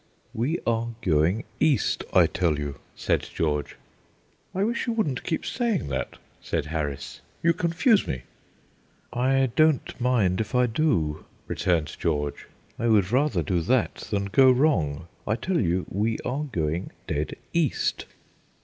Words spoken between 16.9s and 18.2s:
dead east."